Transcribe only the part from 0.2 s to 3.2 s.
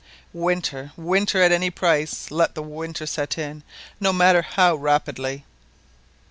Winter, winter at any price, let the winter